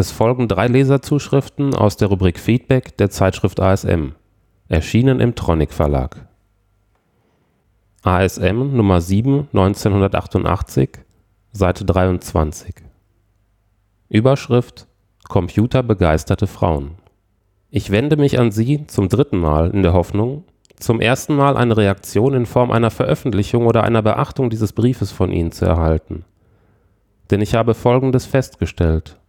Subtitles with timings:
[0.00, 4.12] Es folgen drei Leserzuschriften aus der Rubrik Feedback der Zeitschrift ASM,
[4.66, 6.26] erschienen im Tronic Verlag.
[8.02, 10.88] ASM Nummer 7 1988,
[11.52, 12.76] Seite 23
[14.08, 14.86] Überschrift
[15.28, 16.92] Computerbegeisterte Frauen
[17.68, 20.44] Ich wende mich an Sie zum dritten Mal in der Hoffnung,
[20.78, 25.30] zum ersten Mal eine Reaktion in Form einer Veröffentlichung oder einer Beachtung dieses Briefes von
[25.30, 26.24] Ihnen zu erhalten.
[27.30, 29.19] Denn ich habe Folgendes festgestellt.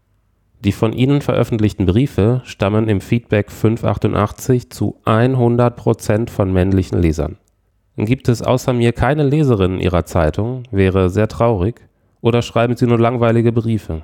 [0.63, 7.37] Die von Ihnen veröffentlichten Briefe stammen im Feedback 588 zu 100% von männlichen Lesern.
[7.97, 11.81] Gibt es außer mir keine Leserinnen Ihrer Zeitung, wäre sehr traurig,
[12.21, 14.03] oder schreiben Sie nur langweilige Briefe?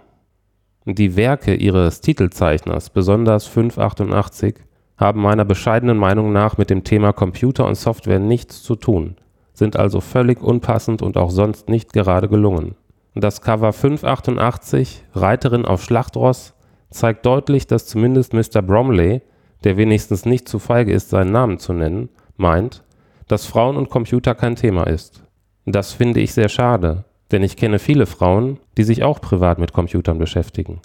[0.85, 4.55] Die Werke Ihres Titelzeichners, besonders 588,
[4.97, 9.15] haben meiner bescheidenen Meinung nach mit dem Thema Computer und Software nichts zu tun,
[9.53, 12.75] sind also völlig unpassend und auch sonst nicht gerade gelungen.
[13.13, 16.53] Das Cover 588, Reiterin auf Schlachtross,
[16.89, 18.61] zeigt deutlich, dass zumindest Mr.
[18.61, 19.21] Bromley,
[19.63, 22.83] der wenigstens nicht zu feige ist, seinen Namen zu nennen, meint,
[23.27, 25.23] dass Frauen und Computer kein Thema ist.
[25.65, 29.73] Das finde ich sehr schade, denn ich kenne viele Frauen, die sich auch privat mit
[29.73, 30.81] Computern beschäftigen.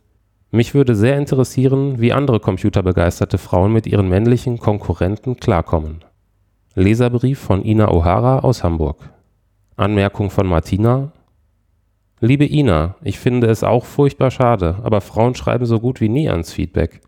[0.50, 6.04] Mich würde sehr interessieren, wie andere computerbegeisterte Frauen mit ihren männlichen Konkurrenten klarkommen.
[6.74, 8.98] Leserbrief von Ina O'Hara aus Hamburg.
[9.76, 11.12] Anmerkung von Martina.
[12.24, 16.28] Liebe Ina, ich finde es auch furchtbar schade, aber Frauen schreiben so gut wie nie
[16.28, 17.00] ans Feedback.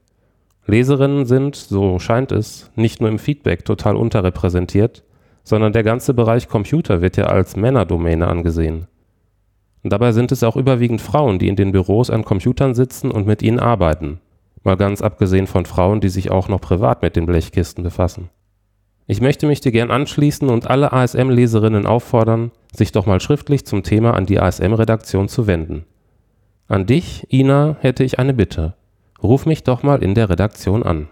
[0.66, 5.04] Leserinnen sind, so scheint es, nicht nur im Feedback total unterrepräsentiert,
[5.44, 8.88] sondern der ganze Bereich Computer wird ja als Männerdomäne angesehen.
[9.84, 13.40] Dabei sind es auch überwiegend Frauen, die in den Büros an Computern sitzen und mit
[13.40, 14.18] ihnen arbeiten.
[14.64, 18.30] Mal ganz abgesehen von Frauen, die sich auch noch privat mit den Blechkisten befassen.
[19.06, 23.82] Ich möchte mich dir gern anschließen und alle ASM-Leserinnen auffordern, sich doch mal schriftlich zum
[23.82, 25.84] Thema an die ASM-Redaktion zu wenden.
[26.68, 28.74] An dich, Ina, hätte ich eine Bitte.
[29.22, 31.08] Ruf mich doch mal in der Redaktion an.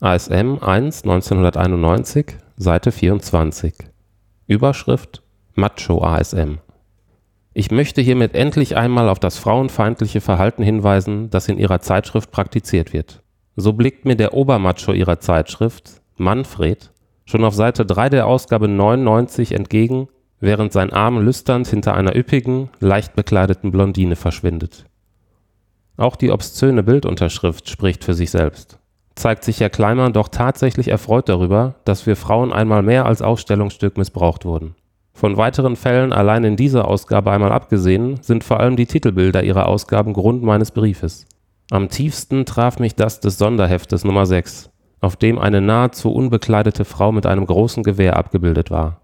[0.00, 3.74] ASM 1 1991, Seite 24.
[4.46, 5.22] Überschrift
[5.54, 6.58] Macho ASM.
[7.52, 12.92] Ich möchte hiermit endlich einmal auf das frauenfeindliche Verhalten hinweisen, das in ihrer Zeitschrift praktiziert
[12.92, 13.22] wird.
[13.56, 16.92] So blickt mir der Obermacho ihrer Zeitschrift, Manfred,
[17.24, 20.08] schon auf Seite 3 der Ausgabe 99 entgegen,
[20.40, 24.84] während sein Arm lüsternd hinter einer üppigen, leicht bekleideten Blondine verschwindet.
[25.96, 28.78] Auch die obszöne Bildunterschrift spricht für sich selbst.
[29.16, 33.98] Zeigt sich Herr Kleimann doch tatsächlich erfreut darüber, dass wir Frauen einmal mehr als Ausstellungsstück
[33.98, 34.76] missbraucht wurden.
[35.12, 39.66] Von weiteren Fällen allein in dieser Ausgabe einmal abgesehen, sind vor allem die Titelbilder ihrer
[39.66, 41.26] Ausgaben Grund meines Briefes.
[41.72, 44.70] Am tiefsten traf mich das des Sonderheftes Nummer 6,
[45.00, 49.00] auf dem eine nahezu unbekleidete Frau mit einem großen Gewehr abgebildet war.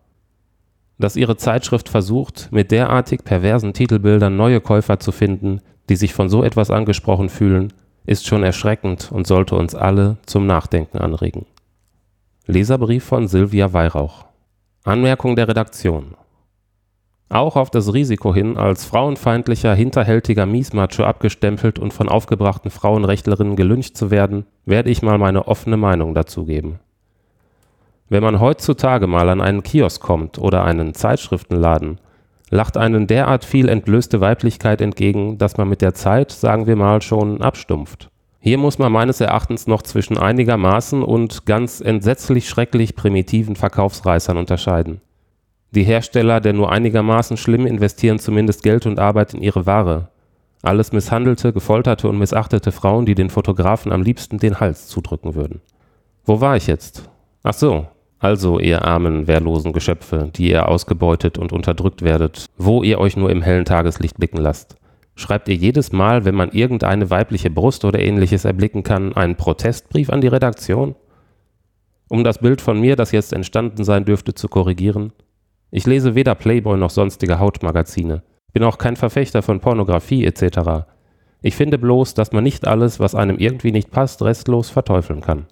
[0.99, 6.29] Dass ihre Zeitschrift versucht, mit derartig perversen Titelbildern neue Käufer zu finden, die sich von
[6.29, 7.73] so etwas angesprochen fühlen,
[8.07, 11.47] ist schon erschreckend und sollte uns alle zum Nachdenken anregen.
[12.47, 14.27] Leserbrief von Silvia Weihrauch
[14.85, 16.15] Anmerkung der Redaktion.
[17.31, 23.97] Auch auf das Risiko hin, als frauenfeindlicher, hinterhältiger Miesmacho abgestempelt und von aufgebrachten Frauenrechtlerinnen gelyncht
[23.97, 26.81] zu werden, werde ich mal meine offene Meinung dazugeben.
[28.15, 31.99] Wenn man heutzutage mal an einen Kiosk kommt oder einen Zeitschriftenladen,
[32.49, 37.03] lacht einen derart viel entblößte Weiblichkeit entgegen, dass man mit der Zeit, sagen wir mal,
[37.03, 38.11] schon abstumpft.
[38.39, 45.01] Hier muss man meines Erachtens noch zwischen einigermaßen und ganz entsetzlich schrecklich primitiven Verkaufsreißern unterscheiden.
[45.73, 50.07] Die Hersteller der nur einigermaßen schlimm investieren zumindest Geld und Arbeit in ihre Ware.
[50.63, 55.63] Alles misshandelte, gefolterte und missachtete Frauen, die den Fotografen am liebsten den Hals zudrücken würden.
[56.25, 57.11] Wo war ich jetzt?
[57.43, 57.89] Ach so,
[58.25, 63.29] also ihr armen, wehrlosen Geschöpfe, die ihr ausgebeutet und unterdrückt werdet, wo ihr euch nur
[63.29, 64.77] im hellen Tageslicht blicken lasst.
[65.15, 70.09] Schreibt ihr jedes Mal, wenn man irgendeine weibliche Brust oder ähnliches erblicken kann, einen Protestbrief
[70.09, 70.95] an die Redaktion?
[72.09, 75.13] Um das Bild von mir, das jetzt entstanden sein dürfte, zu korrigieren.
[75.71, 78.23] Ich lese weder Playboy noch sonstige Hautmagazine.
[78.55, 80.87] Bin auch kein Verfechter von Pornografie etc.
[81.43, 85.47] Ich finde bloß, dass man nicht alles, was einem irgendwie nicht passt, restlos verteufeln kann.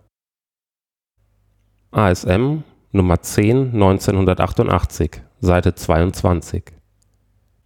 [1.94, 2.62] ASM
[2.92, 6.62] Nummer 10 1988, Seite 22.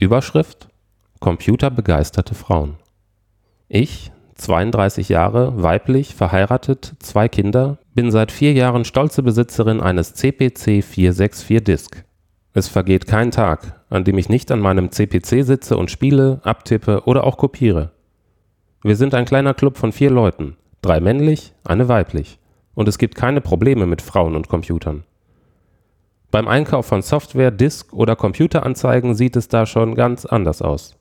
[0.00, 0.66] Überschrift
[1.20, 2.74] Computerbegeisterte Frauen.
[3.68, 10.82] Ich, 32 Jahre, weiblich, verheiratet, zwei Kinder, bin seit vier Jahren stolze Besitzerin eines CPC
[10.82, 12.04] 464 Disk.
[12.52, 17.04] Es vergeht kein Tag, an dem ich nicht an meinem CPC sitze und spiele, abtippe
[17.04, 17.92] oder auch kopiere.
[18.82, 22.40] Wir sind ein kleiner Club von vier Leuten, drei männlich, eine weiblich,
[22.76, 25.02] und es gibt keine Probleme mit Frauen und Computern.
[26.30, 30.96] Beim Einkauf von Software, Disk oder Computeranzeigen sieht es da schon ganz anders aus.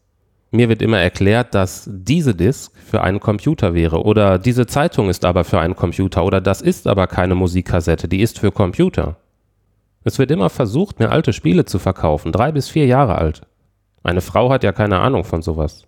[0.51, 5.25] Mir wird immer erklärt, dass diese Disk für einen Computer wäre oder diese Zeitung ist
[5.25, 9.17] aber für einen Computer oder das ist aber keine Musikkassette, die ist für Computer.
[10.05, 13.41] Es wird immer versucht, mir alte Spiele zu verkaufen, drei bis vier Jahre alt.
[14.01, 15.87] Meine Frau hat ja keine Ahnung von sowas.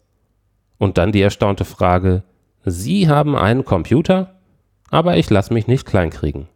[0.80, 2.24] Und dann die erstaunte Frage,
[2.66, 4.37] Sie haben einen Computer?
[4.90, 6.48] Aber ich lasse mich nicht kleinkriegen.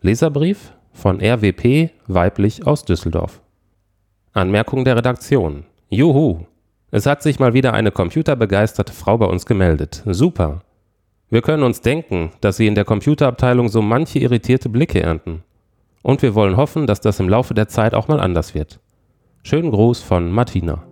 [0.00, 3.40] Leserbrief von RWP, weiblich aus Düsseldorf.
[4.32, 5.64] Anmerkung der Redaktion.
[5.88, 6.46] Juhu!
[6.90, 10.02] Es hat sich mal wieder eine computerbegeisterte Frau bei uns gemeldet.
[10.06, 10.62] Super!
[11.30, 15.42] Wir können uns denken, dass Sie in der Computerabteilung so manche irritierte Blicke ernten.
[16.02, 18.78] Und wir wollen hoffen, dass das im Laufe der Zeit auch mal anders wird.
[19.42, 20.84] Schönen Gruß von Martina.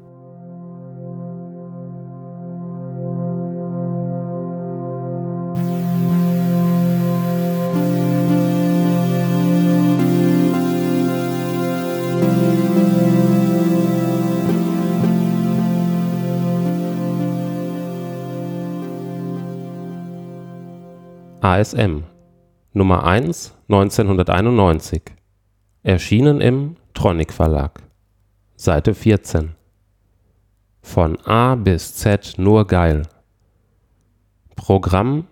[21.53, 22.05] ASM
[22.73, 25.03] Nummer 1 1991
[25.83, 27.83] Erschienen im Tronic Verlag.
[28.57, 29.51] Seite 14
[30.81, 33.03] Von A bis Z nur geil.
[34.57, 35.27] Programm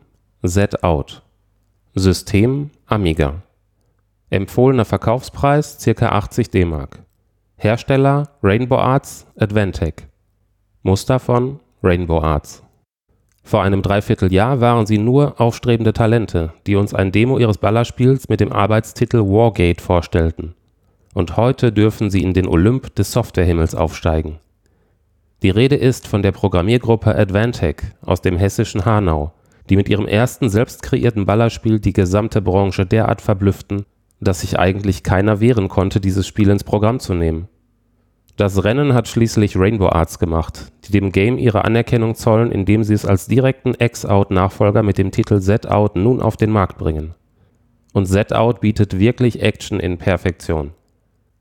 [0.46, 1.22] Z-Out.
[1.94, 3.40] System Amiga.
[4.28, 6.11] Empfohlener Verkaufspreis ca.
[6.11, 6.87] 80 DM
[7.56, 10.06] Hersteller Rainbow Arts Advantech.
[10.82, 12.62] Muster von Rainbow Arts
[13.50, 18.38] vor einem Dreivierteljahr waren sie nur aufstrebende Talente, die uns ein Demo ihres Ballerspiels mit
[18.38, 20.55] dem Arbeitstitel Wargate vorstellten.
[21.14, 24.38] Und heute dürfen sie in den Olymp des Softwarehimmels aufsteigen.
[25.43, 29.32] Die Rede ist von der Programmiergruppe Advantech aus dem hessischen Hanau,
[29.69, 33.85] die mit ihrem ersten selbst kreierten Ballerspiel die gesamte Branche derart verblüfften,
[34.20, 37.49] dass sich eigentlich keiner wehren konnte, dieses Spiel ins Programm zu nehmen
[38.41, 42.95] das Rennen hat schließlich Rainbow Arts gemacht, die dem Game ihre Anerkennung zollen, indem sie
[42.95, 47.15] es als direkten X-Out-Nachfolger mit dem Titel Z-Out nun auf den Markt bringen.
[47.93, 50.71] Und Z-Out bietet wirklich Action in Perfektion.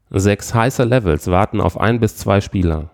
[0.10, 2.90] Sechs heiße Levels warten auf ein bis zwei Spieler.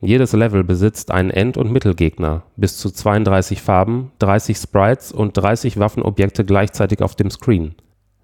[0.00, 5.78] Jedes Level besitzt einen End- und Mittelgegner, bis zu 32 Farben, 30 Sprites und 30
[5.78, 7.74] Waffenobjekte gleichzeitig auf dem Screen.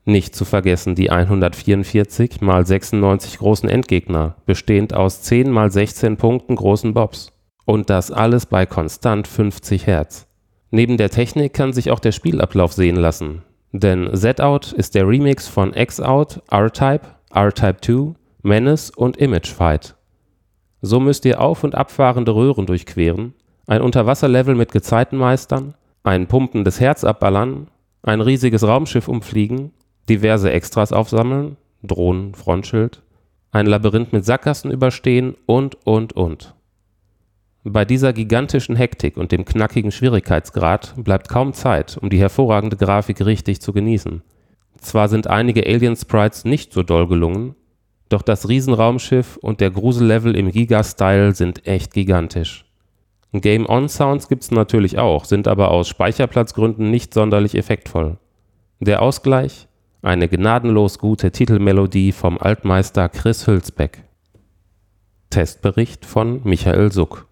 [0.09, 6.57] Nicht zu vergessen die 144 mal 96 großen Endgegner, bestehend aus 10 mal 16 Punkten
[6.57, 7.31] großen Bobs.
[7.67, 10.27] Und das alles bei konstant 50 Hertz.
[10.71, 13.43] Neben der Technik kann sich auch der Spielablauf sehen lassen.
[13.73, 17.03] Denn Z-Out ist der Remix von X-Out, R-Type,
[17.35, 19.95] R-Type 2, Menace und Image Fight.
[20.81, 23.35] So müsst ihr auf- und abfahrende Röhren durchqueren,
[23.67, 27.67] ein Unterwasserlevel mit Gezeitenmeistern, ein pumpendes Herz abballern,
[28.03, 29.73] ein riesiges Raumschiff umfliegen
[30.09, 33.03] diverse Extras aufsammeln, Drohnen, Frontschild,
[33.51, 36.55] ein Labyrinth mit Sackgassen überstehen und, und, und.
[37.65, 43.25] Bei dieser gigantischen Hektik und dem knackigen Schwierigkeitsgrad bleibt kaum Zeit, um die hervorragende Grafik
[43.25, 44.23] richtig zu genießen.
[44.79, 47.55] Zwar sind einige Alien-Sprites nicht so doll gelungen,
[48.09, 52.65] doch das Riesenraumschiff und der Grusellevel im Giga-Style sind echt gigantisch.
[53.33, 58.17] Game-On-Sounds gibt's natürlich auch, sind aber aus Speicherplatzgründen nicht sonderlich effektvoll.
[58.81, 59.68] Der Ausgleich?
[60.01, 64.05] Eine gnadenlos gute Titelmelodie vom Altmeister Chris Hülsbeck.
[65.29, 67.27] Testbericht von Michael Suck.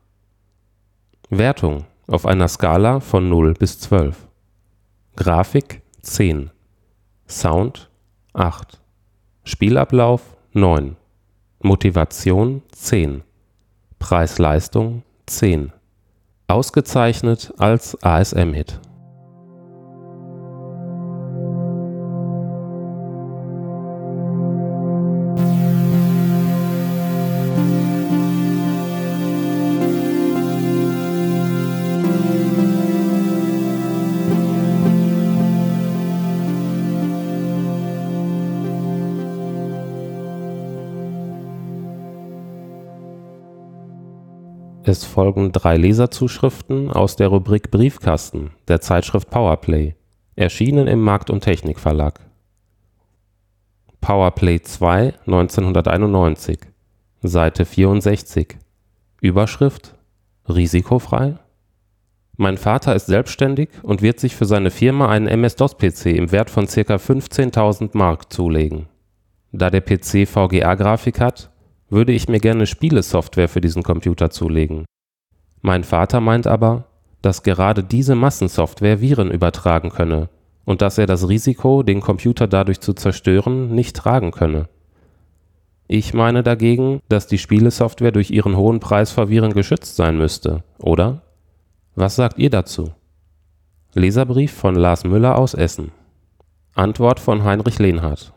[1.31, 4.27] Wertung auf einer Skala von 0 bis 12.
[5.15, 6.51] Grafik 10.
[7.29, 7.89] Sound
[8.33, 8.81] 8.
[9.45, 10.97] Spielablauf 9.
[11.63, 13.23] Motivation 10.
[14.01, 15.73] Preis-Leistung 10.
[16.49, 18.81] Ausgezeichnet als ASM-Hit.
[44.89, 49.97] Es folgen drei Leserzuschriften aus der Rubrik Briefkasten der Zeitschrift Powerplay,
[50.37, 52.21] erschienen im Markt und Technik Verlag.
[54.01, 56.61] Powerplay 2 1991
[57.21, 58.59] Seite 64
[59.21, 59.97] Überschrift
[60.49, 61.35] Risikofrei
[62.37, 66.67] Mein Vater ist selbstständig und wird sich für seine Firma einen MS-DOS-PC im Wert von
[66.67, 66.95] ca.
[66.95, 68.87] 15.000 Mark zulegen.
[69.51, 71.51] Da der PC VGA-Grafik hat
[71.89, 74.85] würde ich mir gerne Spielesoftware für diesen Computer zulegen.
[75.63, 76.85] Mein Vater meint aber,
[77.23, 80.29] dass gerade diese Massensoftware Viren übertragen könne
[80.65, 84.69] und dass er das Risiko, den Computer dadurch zu zerstören, nicht tragen könne.
[85.89, 90.65] Ich meine dagegen, dass die Spielesoftware durch ihren hohen Preis vor Viren geschützt sein müsste,
[90.79, 91.23] oder?
[91.95, 92.91] Was sagt ihr dazu?
[93.95, 95.93] Leserbrief von Lars Müller aus Essen.
[96.75, 98.33] Antwort von Heinrich Lehnhardt.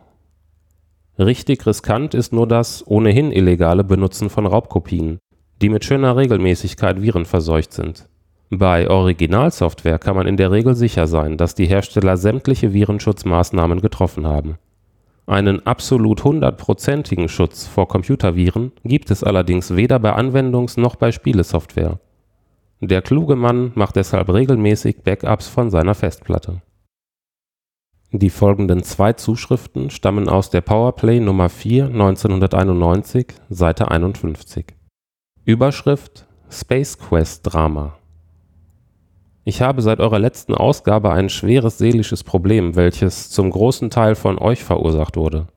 [1.19, 5.19] Richtig riskant ist nur das ohnehin illegale Benutzen von Raubkopien,
[5.61, 8.07] die mit schöner Regelmäßigkeit virenverseucht sind.
[8.49, 14.25] Bei Originalsoftware kann man in der Regel sicher sein, dass die Hersteller sämtliche Virenschutzmaßnahmen getroffen
[14.25, 14.57] haben
[15.29, 21.99] einen absolut hundertprozentigen Schutz vor Computerviren gibt es allerdings weder bei Anwendungs noch bei Spielesoftware.
[22.81, 26.63] Der kluge Mann macht deshalb regelmäßig Backups von seiner Festplatte.
[28.11, 34.65] Die folgenden zwei Zuschriften stammen aus der Powerplay Nummer 4 1991, Seite 51.
[35.45, 37.99] Überschrift Space Quest Drama
[39.49, 44.37] ich habe seit eurer letzten Ausgabe ein schweres seelisches Problem, welches zum großen Teil von
[44.37, 45.47] euch verursacht wurde.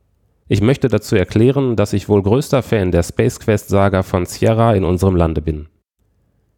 [0.48, 4.74] Ich möchte dazu erklären, dass ich wohl größter Fan der Space Quest Saga von Sierra
[4.74, 5.68] in unserem Lande bin.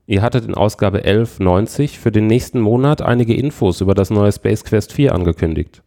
[0.07, 4.65] Ihr hattet in Ausgabe 1190 für den nächsten Monat einige Infos über das neue Space
[4.65, 5.83] Quest 4 angekündigt.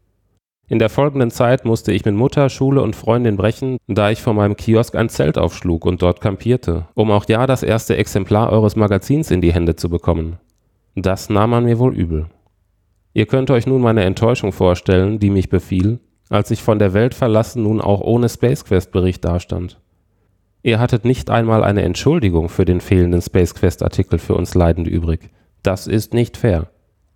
[0.69, 4.33] In der folgenden Zeit musste ich mit Mutter, Schule und Freundin brechen, da ich vor
[4.33, 8.75] meinem Kiosk ein Zelt aufschlug und dort kampierte, um auch ja das erste Exemplar eures
[8.75, 10.37] Magazins in die Hände zu bekommen.
[10.95, 12.25] Das nahm man mir wohl übel.
[13.13, 17.13] Ihr könnt euch nun meine Enttäuschung vorstellen, die mich befiel, als ich von der Welt
[17.13, 19.79] verlassen nun auch ohne Space Quest Bericht dastand.
[20.63, 24.89] Ihr hattet nicht einmal eine Entschuldigung für den fehlenden Space Quest Artikel für uns Leidende
[24.89, 25.29] übrig.
[25.63, 26.69] Das ist nicht fair.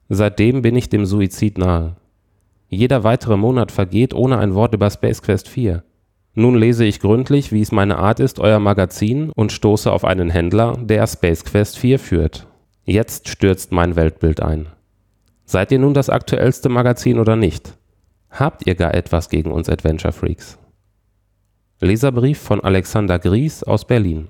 [0.10, 1.96] Seitdem bin ich dem Suizid nahe.
[2.70, 5.84] Jeder weitere Monat vergeht ohne ein Wort über Space Quest 4.
[6.34, 10.30] Nun lese ich gründlich, wie es meine Art ist, euer Magazin und stoße auf einen
[10.30, 12.48] Händler, der Space Quest 4 führt
[12.84, 14.68] Jetzt stürzt mein Weltbild ein.
[15.46, 17.78] Seid ihr nun das aktuellste Magazin oder nicht?
[18.32, 20.58] Habt ihr gar etwas gegen uns Adventure Freaks?
[21.84, 24.30] Leserbrief von Alexander Gries aus Berlin.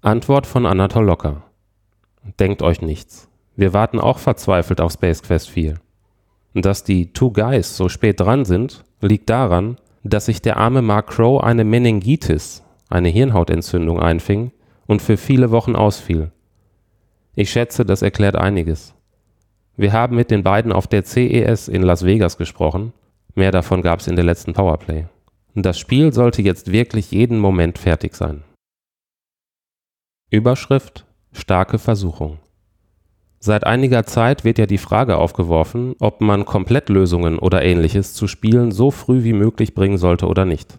[0.00, 1.42] Antwort von Anatol Locker.
[2.40, 3.28] Denkt euch nichts.
[3.56, 5.74] Wir warten auch verzweifelt auf Space Quest 4.
[6.54, 11.08] Dass die Two Guys so spät dran sind, liegt daran, dass sich der arme Mark
[11.08, 14.50] Crow eine Meningitis, eine Hirnhautentzündung einfing
[14.86, 16.32] und für viele Wochen ausfiel.
[17.34, 18.94] Ich schätze, das erklärt einiges.
[19.76, 22.94] Wir haben mit den beiden auf der CES in Las Vegas gesprochen.
[23.34, 25.04] Mehr davon gab es in der letzten Powerplay.
[25.58, 28.44] Das Spiel sollte jetzt wirklich jeden Moment fertig sein.
[30.30, 32.36] Überschrift Starke Versuchung.
[33.38, 38.70] Seit einiger Zeit wird ja die Frage aufgeworfen, ob man Komplettlösungen oder ähnliches zu Spielen
[38.70, 40.78] so früh wie möglich bringen sollte oder nicht.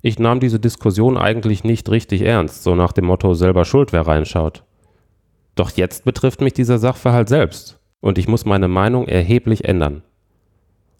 [0.00, 4.06] Ich nahm diese Diskussion eigentlich nicht richtig ernst, so nach dem Motto selber schuld, wer
[4.06, 4.62] reinschaut.
[5.56, 10.02] Doch jetzt betrifft mich dieser Sachverhalt selbst und ich muss meine Meinung erheblich ändern.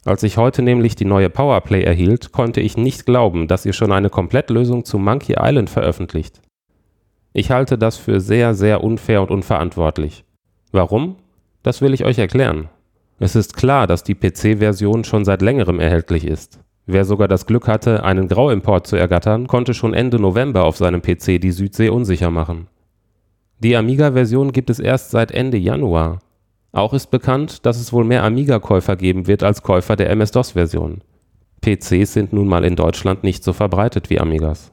[0.09, 3.93] Als ich heute nämlich die neue Powerplay erhielt, konnte ich nicht glauben, dass ihr schon
[3.93, 6.41] eine Komplettlösung zu Monkey Island veröffentlicht.
[7.35, 10.25] Ich halte das für sehr, sehr unfair und unverantwortlich.
[10.73, 11.17] Warum?
[11.63, 12.71] Das will ich euch erklären.
[13.19, 16.59] Es ist klar, dass die PC-Version schon seit längerem erhältlich ist.
[16.87, 21.03] Wer sogar das Glück hatte, einen Grauimport zu ergattern, konnte schon Ende November auf seinem
[21.03, 22.69] PC die Südsee unsicher machen.
[23.59, 26.21] Die Amiga-Version gibt es erst seit Ende Januar.
[26.73, 31.03] Auch ist bekannt, dass es wohl mehr Amiga-Käufer geben wird als Käufer der MS-DOS-Version.
[31.61, 34.73] PCs sind nun mal in Deutschland nicht so verbreitet wie Amigas.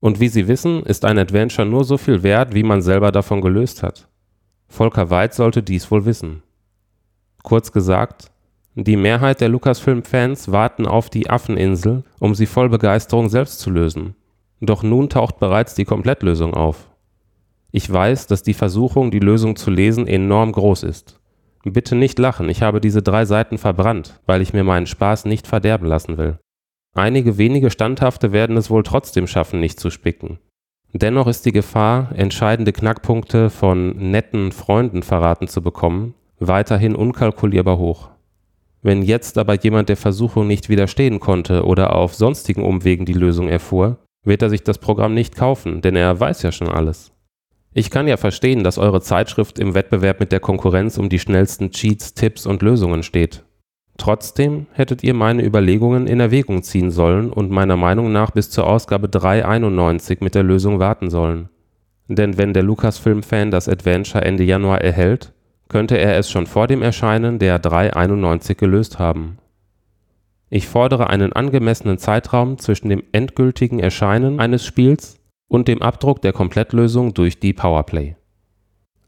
[0.00, 3.40] Und wie Sie wissen, ist ein Adventure nur so viel wert, wie man selber davon
[3.40, 4.08] gelöst hat.
[4.68, 6.42] Volker Weid sollte dies wohl wissen.
[7.42, 8.30] Kurz gesagt,
[8.74, 14.16] die Mehrheit der Lucasfilm-Fans warten auf die Affeninsel, um sie voll Begeisterung selbst zu lösen.
[14.60, 16.90] Doch nun taucht bereits die Komplettlösung auf.
[17.70, 21.20] Ich weiß, dass die Versuchung, die Lösung zu lesen, enorm groß ist.
[21.64, 25.46] Bitte nicht lachen, ich habe diese drei Seiten verbrannt, weil ich mir meinen Spaß nicht
[25.46, 26.38] verderben lassen will.
[26.94, 30.38] Einige wenige Standhafte werden es wohl trotzdem schaffen, nicht zu spicken.
[30.92, 38.10] Dennoch ist die Gefahr, entscheidende Knackpunkte von netten Freunden verraten zu bekommen, weiterhin unkalkulierbar hoch.
[38.82, 43.48] Wenn jetzt aber jemand der Versuchung nicht widerstehen konnte oder auf sonstigen Umwegen die Lösung
[43.48, 47.13] erfuhr, wird er sich das Programm nicht kaufen, denn er weiß ja schon alles.
[47.76, 51.72] Ich kann ja verstehen, dass eure Zeitschrift im Wettbewerb mit der Konkurrenz um die schnellsten
[51.72, 53.42] Cheats, Tipps und Lösungen steht.
[53.96, 58.68] Trotzdem hättet ihr meine Überlegungen in Erwägung ziehen sollen und meiner Meinung nach bis zur
[58.68, 61.48] Ausgabe 391 mit der Lösung warten sollen.
[62.06, 65.32] Denn wenn der Lucasfilm-Fan das Adventure Ende Januar erhält,
[65.68, 69.38] könnte er es schon vor dem Erscheinen der 391 gelöst haben.
[70.48, 76.32] Ich fordere einen angemessenen Zeitraum zwischen dem endgültigen Erscheinen eines Spiels und dem Abdruck der
[76.32, 78.16] Komplettlösung durch die Powerplay.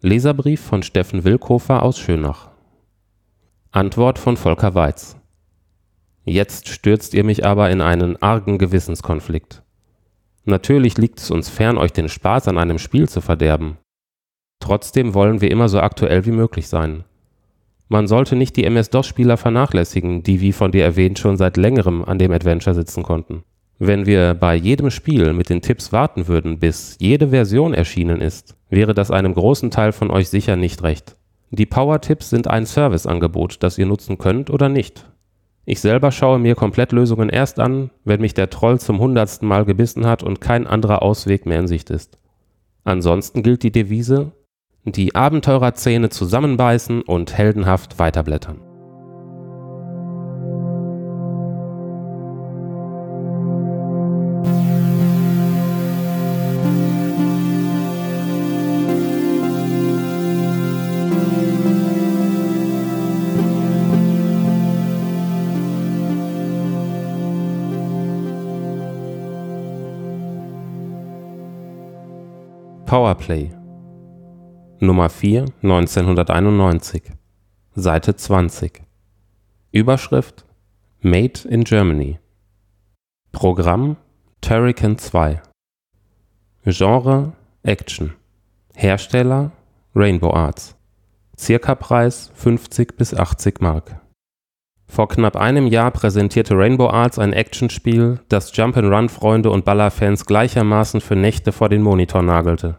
[0.01, 2.51] Leserbrief von Steffen Wilkofer aus Schönach.
[3.73, 5.17] Antwort von Volker Weiz.
[6.25, 9.63] Jetzt stürzt ihr mich aber in einen argen Gewissenskonflikt.
[10.45, 13.79] Natürlich liegt es uns fern, euch den Spaß an einem Spiel zu verderben.
[14.61, 17.05] Trotzdem wollen wir immer so aktuell wie möglich sein.
[17.89, 22.19] Man sollte nicht die MS-DOS-Spieler vernachlässigen, die wie von dir erwähnt schon seit längerem an
[22.19, 23.45] dem Adventure sitzen konnten.
[23.79, 28.57] Wenn wir bei jedem Spiel mit den Tipps warten würden, bis jede Version erschienen ist,
[28.71, 31.17] wäre das einem großen Teil von euch sicher nicht recht.
[31.51, 35.11] Die Power-Tipps sind ein Serviceangebot, das ihr nutzen könnt oder nicht.
[35.67, 40.07] Ich selber schaue mir Komplettlösungen erst an, wenn mich der Troll zum hundertsten Mal gebissen
[40.07, 42.19] hat und kein anderer Ausweg mehr in Sicht ist.
[42.85, 44.33] Ansonsten gilt die Devise,
[44.85, 48.66] die Abenteurerzähne zusammenbeißen und heldenhaft weiterblättern.
[72.97, 73.51] Powerplay.
[74.81, 77.03] Nummer 4 1991
[77.75, 78.85] Seite 20
[79.71, 80.47] Überschrift
[81.03, 82.19] Made in Germany.
[83.33, 83.99] Programm
[84.41, 85.43] Turrican 2
[86.65, 87.35] Genre
[87.65, 88.15] Action.
[88.75, 89.53] Hersteller
[89.95, 90.75] Rainbow Arts.
[91.39, 94.01] Circa-Preis 50 bis 80 Mark.
[94.87, 101.15] Vor knapp einem Jahr präsentierte Rainbow Arts ein Actionspiel, das Jump'n'Run-Freunde und Ballerfans gleichermaßen für
[101.15, 102.79] Nächte vor den Monitor nagelte.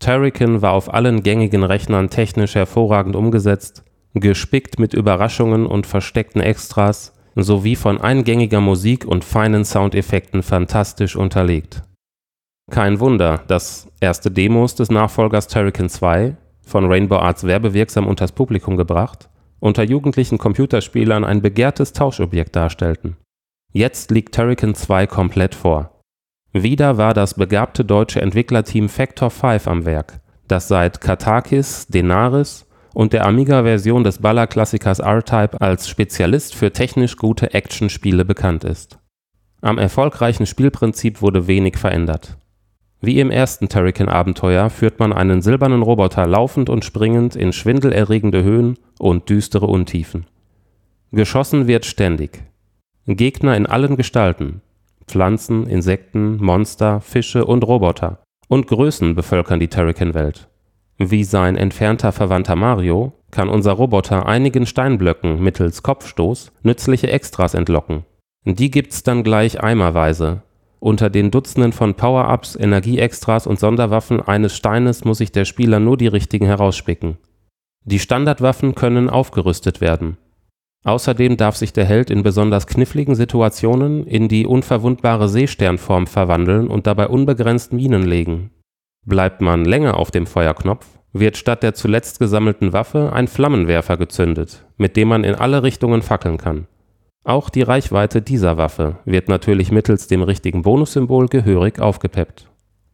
[0.00, 7.12] Turrican war auf allen gängigen Rechnern technisch hervorragend umgesetzt, gespickt mit Überraschungen und versteckten Extras
[7.36, 11.82] sowie von eingängiger Musik und feinen Soundeffekten fantastisch unterlegt.
[12.70, 16.36] Kein Wunder, dass erste Demos des Nachfolgers Turrican 2,
[16.66, 23.16] von Rainbow Arts werbewirksam unters Publikum gebracht, unter jugendlichen Computerspielern ein begehrtes Tauschobjekt darstellten.
[23.72, 25.99] Jetzt liegt Turrican 2 komplett vor.
[26.52, 33.12] Wieder war das begabte deutsche Entwicklerteam Factor 5 am Werk, das seit Katakis, Denaris und
[33.12, 38.98] der Amiga-Version des Baller-Klassikers R-Type als Spezialist für technisch gute Actionspiele bekannt ist.
[39.60, 42.36] Am erfolgreichen Spielprinzip wurde wenig verändert.
[43.00, 48.76] Wie im ersten Turrican-Abenteuer führt man einen silbernen Roboter laufend und springend in schwindelerregende Höhen
[48.98, 50.26] und düstere Untiefen.
[51.12, 52.42] Geschossen wird ständig.
[53.06, 54.62] Gegner in allen Gestalten
[55.10, 60.48] Pflanzen, Insekten, Monster, Fische und Roboter und Größen bevölkern die Turrican-Welt.
[60.98, 68.04] Wie sein entfernter Verwandter Mario kann unser Roboter einigen Steinblöcken mittels Kopfstoß nützliche Extras entlocken.
[68.44, 70.42] Die gibt's dann gleich eimerweise,
[70.80, 75.98] unter den Dutzenden von Power-Ups, Energieextras und Sonderwaffen eines Steines muss sich der Spieler nur
[75.98, 77.18] die richtigen herauspicken.
[77.84, 80.16] Die Standardwaffen können aufgerüstet werden.
[80.84, 86.86] Außerdem darf sich der Held in besonders kniffligen Situationen in die unverwundbare Seesternform verwandeln und
[86.86, 88.50] dabei unbegrenzt Minen legen.
[89.06, 94.64] Bleibt man länger auf dem Feuerknopf, wird statt der zuletzt gesammelten Waffe ein Flammenwerfer gezündet,
[94.76, 96.66] mit dem man in alle Richtungen fackeln kann.
[97.24, 102.48] Auch die Reichweite dieser Waffe wird natürlich mittels dem richtigen Bonussymbol gehörig aufgepeppt.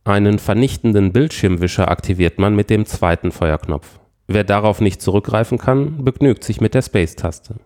[0.05, 4.01] Einen vernichtenden Bildschirmwischer aktiviert man mit dem zweiten Feuerknopf.
[4.27, 7.57] Wer darauf nicht zurückgreifen kann, begnügt sich mit der Space-Taste.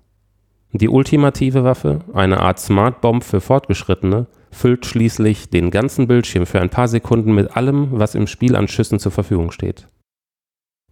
[0.72, 6.60] Die ultimative Waffe, eine Art Smart Bomb für Fortgeschrittene, füllt schließlich den ganzen Bildschirm für
[6.60, 9.88] ein paar Sekunden mit allem, was im Spiel an Schüssen zur Verfügung steht.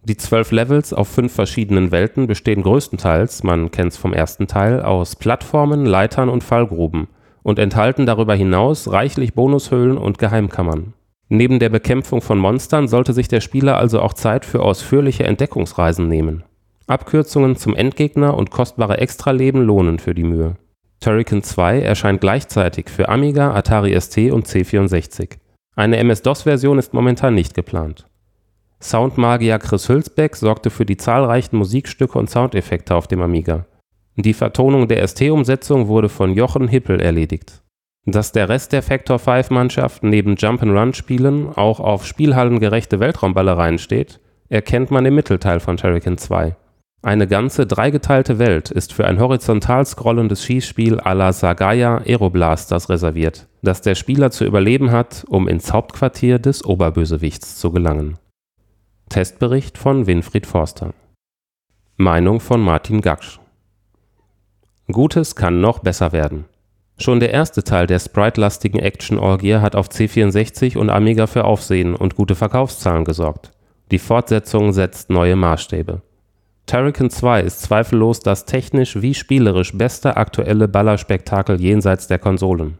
[0.03, 5.15] Die zwölf Levels auf fünf verschiedenen Welten bestehen größtenteils, man kennt's vom ersten Teil, aus
[5.15, 7.07] Plattformen, Leitern und Fallgruben
[7.43, 10.93] und enthalten darüber hinaus reichlich Bonushöhlen und Geheimkammern.
[11.29, 16.07] Neben der Bekämpfung von Monstern sollte sich der Spieler also auch Zeit für ausführliche Entdeckungsreisen
[16.07, 16.43] nehmen.
[16.89, 20.55] Abkürzungen zum Endgegner und kostbare Extraleben lohnen für die Mühe.
[20.99, 25.37] Turrican 2 erscheint gleichzeitig für Amiga, Atari ST und C64.
[25.75, 28.07] Eine MS-DOS-Version ist momentan nicht geplant.
[28.81, 33.65] Soundmagier Chris Hülsbeck sorgte für die zahlreichen Musikstücke und Soundeffekte auf dem Amiga.
[34.15, 37.61] Die Vertonung der ST-Umsetzung wurde von Jochen Hippel erledigt.
[38.05, 45.05] Dass der Rest der Factor 5-Mannschaft neben Jump'n'Run-Spielen auch auf spielhallengerechte Weltraumballereien steht, erkennt man
[45.05, 46.55] im Mittelteil von Turrican 2.
[47.01, 53.47] Eine ganze dreigeteilte Welt ist für ein horizontal scrollendes Schießspiel à la Sagaya Aeroblasters reserviert,
[53.61, 58.17] das der Spieler zu überleben hat, um ins Hauptquartier des Oberbösewichts zu gelangen
[59.09, 60.93] Testbericht von Winfried Forster.
[61.97, 63.39] Meinung von Martin Gaksch.
[64.91, 66.45] Gutes kann noch besser werden.
[66.99, 72.15] Schon der erste Teil der sprite-lastigen Action-Orgie hat auf C64 und Amiga für Aufsehen und
[72.15, 73.51] gute Verkaufszahlen gesorgt.
[73.89, 76.03] Die Fortsetzung setzt neue Maßstäbe.
[76.69, 82.77] Turrican 2 ist zweifellos das technisch wie spielerisch beste aktuelle Ballerspektakel jenseits der Konsolen.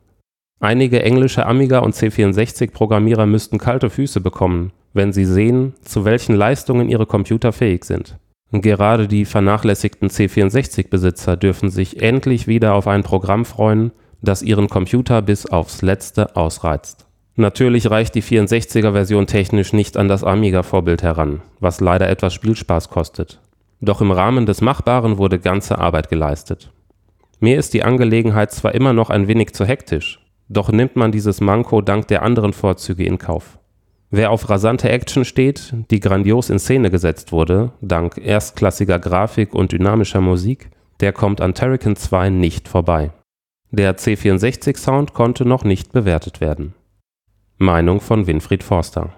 [0.60, 6.88] Einige englische Amiga- und C64-Programmierer müssten kalte Füße bekommen, wenn sie sehen, zu welchen Leistungen
[6.88, 8.20] ihre Computer fähig sind.
[8.52, 15.24] Gerade die vernachlässigten C64-Besitzer dürfen sich endlich wieder auf ein Programm freuen, das ihren Computer
[15.24, 17.08] bis aufs Letzte ausreizt.
[17.38, 23.40] Natürlich reicht die 64er-Version technisch nicht an das Amiga-Vorbild heran, was leider etwas Spielspaß kostet.
[23.82, 26.72] Doch im Rahmen des Machbaren wurde ganze Arbeit geleistet.
[27.40, 31.40] Mir ist die Angelegenheit zwar immer noch ein wenig zu hektisch, doch nimmt man dieses
[31.40, 33.58] Manko dank der anderen Vorzüge in Kauf.
[34.12, 39.72] Wer auf rasante Action steht, die grandios in Szene gesetzt wurde, dank erstklassiger Grafik und
[39.72, 43.12] dynamischer Musik, der kommt an Terrican 2 nicht vorbei.
[43.72, 46.74] Der C64-Sound konnte noch nicht bewertet werden.
[47.60, 49.12] Meinung von Winfried Forster.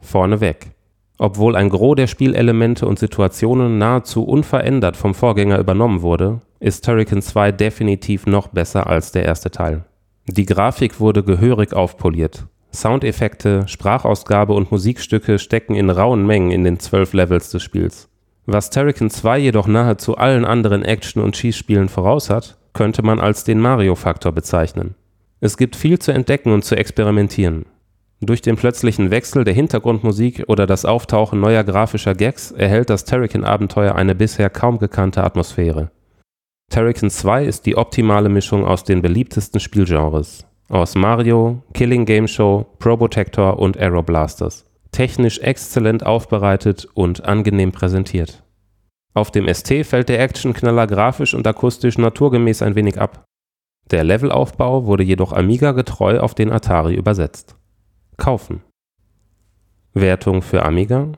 [0.00, 0.72] Vorneweg.
[1.24, 7.22] Obwohl ein Gros der Spielelemente und Situationen nahezu unverändert vom Vorgänger übernommen wurde, ist Turrican
[7.22, 9.84] 2 definitiv noch besser als der erste Teil.
[10.26, 12.46] Die Grafik wurde gehörig aufpoliert.
[12.74, 18.08] Soundeffekte, Sprachausgabe und Musikstücke stecken in rauen Mengen in den zwölf Levels des Spiels.
[18.46, 23.44] Was Turrican 2 jedoch nahezu allen anderen Action- und Schießspielen voraus hat, könnte man als
[23.44, 24.96] den Mario-Faktor bezeichnen.
[25.38, 27.66] Es gibt viel zu entdecken und zu experimentieren.
[28.24, 33.96] Durch den plötzlichen Wechsel der Hintergrundmusik oder das Auftauchen neuer grafischer Gags erhält das Terrican-Abenteuer
[33.96, 35.90] eine bisher kaum gekannte Atmosphäre.
[36.70, 40.46] Terrican 2 ist die optimale Mischung aus den beliebtesten Spielgenres.
[40.68, 44.66] Aus Mario, Killing Game Show, Probotector und Aeroblasters.
[44.92, 48.44] Technisch exzellent aufbereitet und angenehm präsentiert.
[49.14, 53.24] Auf dem ST fällt der Actionknaller grafisch und akustisch naturgemäß ein wenig ab.
[53.90, 57.56] Der Levelaufbau wurde jedoch Amiga-getreu auf den Atari übersetzt.
[58.22, 58.62] Kaufen.
[59.94, 61.10] Wertung für Amiga: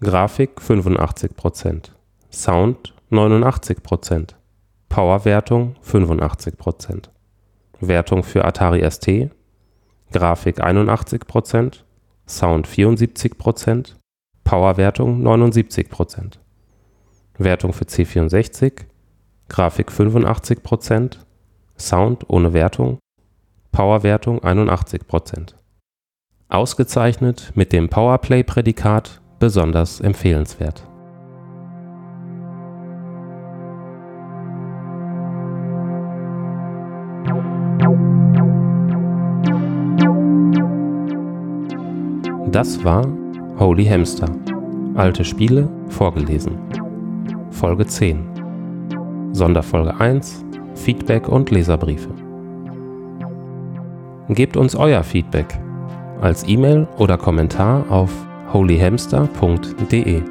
[0.00, 1.90] Grafik 85%,
[2.30, 4.36] Sound 89%,
[4.88, 7.08] Powerwertung 85%.
[7.80, 9.32] Wertung für Atari ST:
[10.12, 11.80] Grafik 81%,
[12.28, 13.96] Sound 74%,
[14.44, 16.38] Powerwertung 79%.
[17.36, 18.84] Wertung für C64,
[19.48, 21.16] Grafik 85%,
[21.76, 23.00] Sound ohne Wertung,
[23.72, 25.54] Powerwertung 81%.
[26.52, 30.82] Ausgezeichnet mit dem Powerplay-Prädikat besonders empfehlenswert.
[42.50, 43.08] Das war
[43.58, 44.28] Holy Hamster.
[44.94, 46.58] Alte Spiele vorgelesen.
[47.48, 49.30] Folge 10.
[49.32, 52.10] Sonderfolge 1 Feedback und Leserbriefe.
[54.28, 55.61] Gebt uns euer Feedback
[56.22, 58.10] als E-Mail oder Kommentar auf
[58.52, 60.22] holyhamster.de.